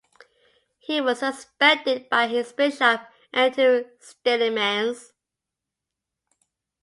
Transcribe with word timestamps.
He 0.79 0.99
was 0.99 1.19
suspended 1.19 2.09
by 2.09 2.25
his 2.25 2.51
bishop 2.53 3.05
Antoon 3.35 3.85
Stillemans. 3.99 5.11